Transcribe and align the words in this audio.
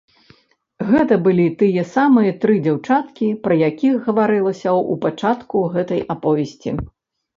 Гэта 0.91 1.17
былі 1.25 1.45
тыя 1.59 1.83
самыя 1.89 2.31
тры 2.45 2.55
дзяўчаткі, 2.67 3.27
пра 3.43 3.59
якіх 3.69 3.93
гаварылася 4.07 4.69
ў 4.73 4.93
пачатку 5.05 5.57
гэтай 5.77 6.01
аповесці. 6.15 6.69